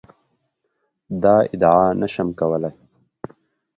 دا 1.23 1.35
ادعا 1.53 1.87
نه 2.01 2.07
شم 2.13 2.29
کولای. 2.39 2.73